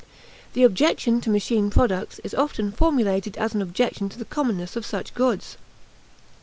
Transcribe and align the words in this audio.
The 0.53 0.63
objection 0.63 1.21
to 1.21 1.29
machine 1.29 1.69
products 1.69 2.17
is 2.23 2.33
often 2.33 2.71
formulated 2.71 3.37
as 3.37 3.53
an 3.53 3.61
objection 3.61 4.09
to 4.09 4.17
the 4.17 4.25
commonness 4.25 4.75
of 4.75 4.83
such 4.83 5.13
goods. 5.13 5.57